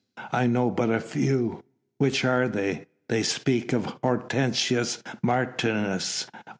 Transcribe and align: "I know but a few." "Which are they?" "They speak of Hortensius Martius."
"I 0.31 0.47
know 0.47 0.71
but 0.71 0.89
a 0.89 0.99
few." 0.99 1.63
"Which 1.99 2.25
are 2.25 2.47
they?" 2.47 2.87
"They 3.07 3.21
speak 3.21 3.71
of 3.71 3.85
Hortensius 4.01 5.03
Martius." 5.21 6.25